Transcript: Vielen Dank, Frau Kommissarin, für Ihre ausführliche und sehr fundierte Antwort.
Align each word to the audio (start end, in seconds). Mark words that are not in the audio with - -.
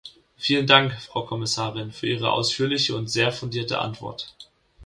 Vielen 0.35 0.65
Dank, 0.65 0.99
Frau 0.99 1.21
Kommissarin, 1.27 1.91
für 1.91 2.07
Ihre 2.07 2.31
ausführliche 2.31 2.95
und 2.95 3.07
sehr 3.07 3.31
fundierte 3.31 3.77
Antwort. 3.77 4.33